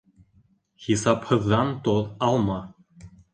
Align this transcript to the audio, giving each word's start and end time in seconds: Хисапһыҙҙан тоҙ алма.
Хисапһыҙҙан 0.85 1.75
тоҙ 1.89 2.01
алма. 2.29 2.57